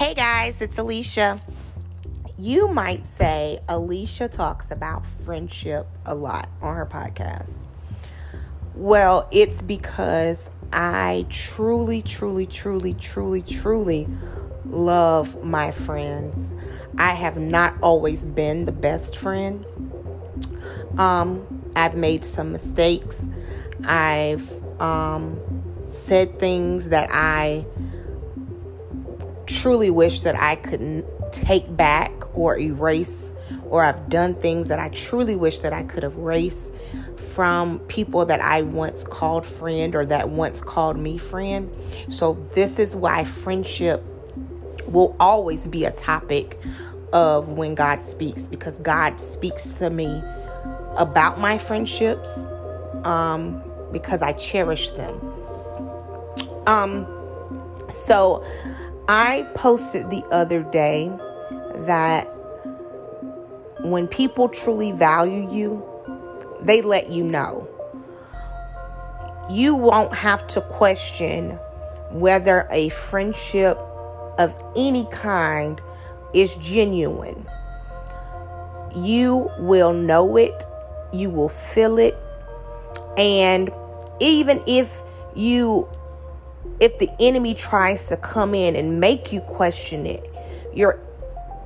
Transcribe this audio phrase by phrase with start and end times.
[0.00, 1.38] Hey guys, it's Alicia.
[2.38, 7.66] You might say Alicia talks about friendship a lot on her podcast.
[8.74, 14.08] Well, it's because I truly, truly, truly, truly, truly
[14.64, 16.50] love my friends.
[16.96, 19.66] I have not always been the best friend.
[20.96, 23.28] Um, I've made some mistakes.
[23.84, 25.38] I've um,
[25.88, 27.66] said things that I
[29.50, 33.32] truly wish that I could take back or erase,
[33.68, 36.72] or I've done things that I truly wish that I could have erased
[37.16, 41.70] from people that I once called friend or that once called me friend.
[42.08, 44.02] So, this is why friendship
[44.86, 46.58] will always be a topic
[47.12, 50.22] of when God speaks because God speaks to me
[50.96, 52.38] about my friendships
[53.04, 53.62] um,
[53.92, 55.20] because I cherish them.
[56.66, 57.06] Um,
[57.88, 58.44] so
[59.12, 61.10] I posted the other day
[61.78, 62.26] that
[63.80, 65.84] when people truly value you,
[66.62, 67.66] they let you know.
[69.50, 71.58] You won't have to question
[72.12, 73.76] whether a friendship
[74.38, 75.80] of any kind
[76.32, 77.48] is genuine.
[78.94, 80.64] You will know it,
[81.12, 82.16] you will feel it,
[83.18, 83.72] and
[84.20, 85.02] even if
[85.34, 85.88] you
[86.78, 90.26] if the enemy tries to come in and make you question it,
[90.74, 91.00] you're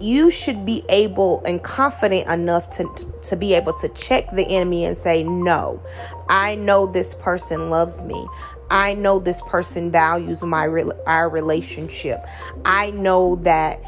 [0.00, 2.84] you should be able and confident enough to
[3.22, 5.80] to be able to check the enemy and say no
[6.28, 8.26] i know this person loves me.
[8.70, 10.66] I know this person values my
[11.06, 12.26] our relationship.
[12.64, 13.80] I know that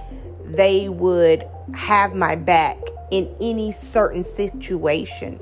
[0.44, 1.44] they would
[1.74, 2.78] have my back
[3.10, 5.40] in any certain situation.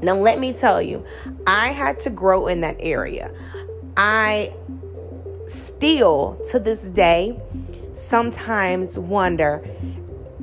[0.00, 1.04] Now let me tell you
[1.46, 3.30] i had to grow in that area.
[3.96, 4.54] I
[5.52, 7.38] still to this day
[7.94, 9.64] sometimes wonder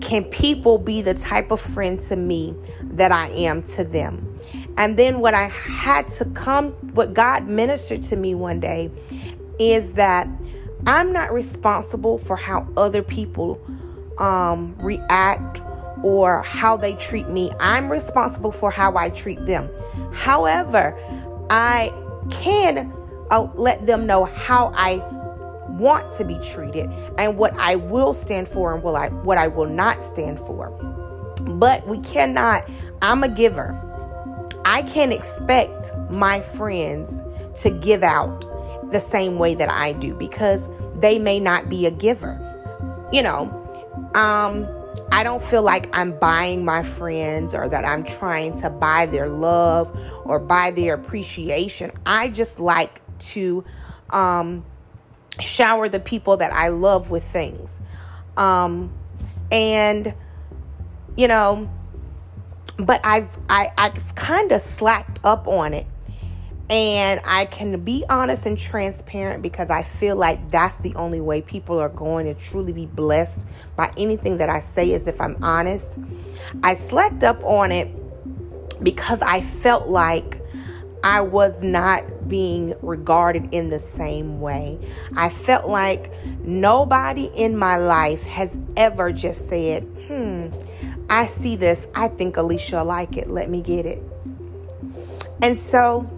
[0.02, 4.40] can people be the type of friend to me that I am to them?
[4.78, 8.92] And then what I had to come, what God ministered to me one day
[9.60, 10.28] is that
[10.88, 13.62] I'm not responsible for how other people
[14.18, 15.62] um, react
[16.02, 17.52] or how they treat me.
[17.60, 19.70] I'm responsible for how I treat them.
[20.14, 20.98] However,
[21.50, 21.94] I
[22.32, 22.94] can
[23.32, 24.98] uh, let them know how I
[25.70, 29.48] want to be treated and what I will stand for and what I what I
[29.48, 30.70] will not stand for.
[31.42, 32.70] But we cannot
[33.02, 33.80] I'm a giver.
[34.66, 37.24] I can't expect my friends
[37.62, 38.46] to give out
[38.92, 40.68] the same way that I do because
[41.00, 42.46] they may not be a giver.
[43.12, 44.68] You know, um
[45.12, 49.28] I don't feel like I'm buying my friends or that I'm trying to buy their
[49.30, 51.92] love or buy their appreciation.
[52.06, 53.64] I just like to
[54.10, 54.66] um
[55.40, 57.80] shower the people that I love with things.
[58.38, 58.94] Um,
[59.52, 60.14] and
[61.16, 61.70] you know,
[62.78, 65.88] but I've I, I've kind of slacked up on it.
[66.72, 71.42] And I can be honest and transparent because I feel like that's the only way
[71.42, 75.44] people are going to truly be blessed by anything that I say, is if I'm
[75.44, 75.98] honest.
[76.62, 77.90] I slacked up on it
[78.84, 80.39] because I felt like
[81.04, 84.80] I was not being regarded in the same way.
[85.16, 86.12] I felt like
[86.42, 90.48] nobody in my life has ever just said, hmm,
[91.10, 91.88] I see this.
[91.96, 93.30] I think Alicia like it.
[93.30, 94.04] Let me get it.
[95.42, 96.10] And so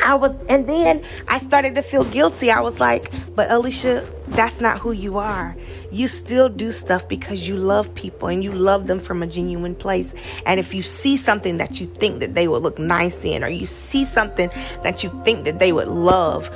[0.00, 2.50] I was, and then I started to feel guilty.
[2.50, 5.56] I was like, but Alicia, that's not who you are.
[5.90, 9.74] You still do stuff because you love people and you love them from a genuine
[9.74, 10.12] place.
[10.46, 13.48] And if you see something that you think that they would look nice in, or
[13.48, 14.50] you see something
[14.82, 16.50] that you think that they would love,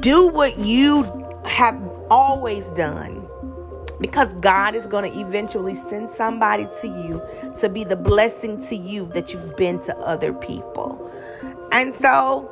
[0.00, 1.04] do what you
[1.44, 1.80] have
[2.10, 3.26] always done
[4.00, 7.22] because God is going to eventually send somebody to you
[7.60, 11.10] to be the blessing to you that you've been to other people.
[11.70, 12.50] And so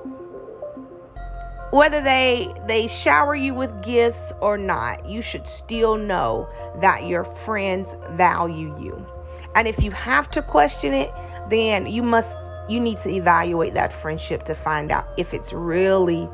[1.71, 6.49] whether they they shower you with gifts or not, you should still know
[6.81, 9.07] that your friends value you.
[9.55, 11.13] And if you have to question it,
[11.49, 12.29] then you must
[12.69, 16.29] you need to evaluate that friendship to find out if it's really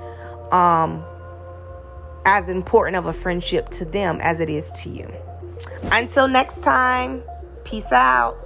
[0.53, 1.05] um
[2.25, 5.11] as important of a friendship to them as it is to you.
[5.93, 7.23] Until next time,
[7.65, 8.37] peace out.